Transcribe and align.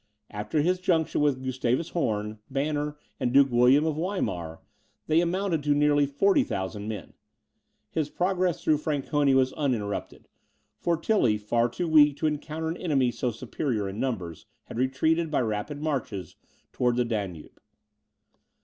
After 0.31 0.61
his 0.63 0.79
junction 0.79 1.21
with 1.21 1.43
Gustavus 1.43 1.89
Horn, 1.89 2.39
Banner, 2.49 2.97
and 3.19 3.31
Duke 3.31 3.51
William 3.51 3.85
of 3.85 3.97
Weimar, 3.97 4.59
they 5.05 5.21
amounted 5.21 5.61
to 5.61 5.75
nearly 5.75 6.07
40,000 6.07 6.87
men. 6.87 7.13
His 7.91 8.09
progress 8.09 8.63
through 8.63 8.77
Franconia 8.79 9.35
was 9.35 9.53
uninterrupted; 9.53 10.27
for 10.79 10.97
Tilly, 10.97 11.37
far 11.37 11.69
too 11.69 11.87
weak 11.87 12.17
to 12.17 12.25
encounter 12.25 12.67
an 12.67 12.77
enemy 12.77 13.11
so 13.11 13.29
superior 13.29 13.87
in 13.87 13.99
numbers, 13.99 14.47
had 14.63 14.79
retreated, 14.79 15.29
by 15.29 15.41
rapid 15.41 15.79
marches, 15.83 16.35
towards 16.71 16.97
the 16.97 17.05
Danube. 17.05 17.61